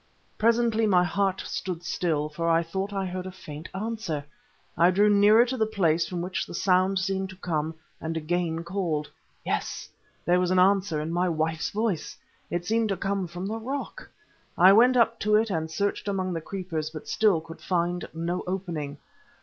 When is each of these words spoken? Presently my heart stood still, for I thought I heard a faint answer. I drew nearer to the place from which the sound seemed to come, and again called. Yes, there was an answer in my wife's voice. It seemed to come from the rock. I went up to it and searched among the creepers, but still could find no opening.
Presently 0.35 0.87
my 0.87 1.03
heart 1.03 1.41
stood 1.45 1.83
still, 1.83 2.27
for 2.27 2.49
I 2.49 2.63
thought 2.63 2.91
I 2.91 3.05
heard 3.05 3.27
a 3.27 3.31
faint 3.31 3.69
answer. 3.71 4.25
I 4.75 4.89
drew 4.89 5.11
nearer 5.11 5.45
to 5.45 5.57
the 5.57 5.67
place 5.67 6.07
from 6.07 6.23
which 6.23 6.47
the 6.47 6.55
sound 6.55 6.97
seemed 6.97 7.29
to 7.29 7.35
come, 7.35 7.75
and 7.99 8.17
again 8.17 8.63
called. 8.63 9.11
Yes, 9.45 9.89
there 10.25 10.39
was 10.39 10.49
an 10.49 10.57
answer 10.57 10.99
in 10.99 11.11
my 11.13 11.29
wife's 11.29 11.69
voice. 11.69 12.17
It 12.49 12.65
seemed 12.65 12.89
to 12.89 12.97
come 12.97 13.27
from 13.27 13.45
the 13.45 13.59
rock. 13.59 14.09
I 14.57 14.73
went 14.73 14.97
up 14.97 15.19
to 15.19 15.35
it 15.35 15.51
and 15.51 15.69
searched 15.69 16.07
among 16.07 16.33
the 16.33 16.41
creepers, 16.41 16.89
but 16.89 17.07
still 17.07 17.39
could 17.39 17.61
find 17.61 18.09
no 18.11 18.41
opening. 18.47 18.97